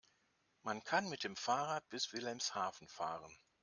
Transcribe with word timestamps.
Man 0.63 0.83
kann 0.83 1.09
mit 1.09 1.23
dem 1.23 1.35
Fahrrad 1.35 1.87
bis 1.89 2.11
Wilhelmshaven 2.11 2.87
fahren 2.87 3.31